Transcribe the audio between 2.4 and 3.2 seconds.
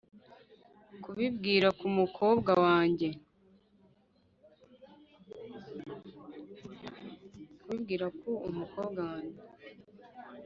wanjye